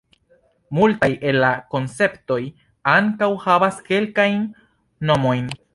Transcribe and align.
Multaj 0.77 1.09
el 1.31 1.37
la 1.43 1.51
konceptoj 1.75 2.39
ankaŭ 2.97 3.31
havas 3.47 3.79
kelkajn 3.91 4.39
nomojn. 5.11 5.55